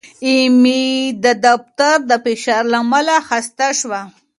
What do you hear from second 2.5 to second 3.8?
له امله خسته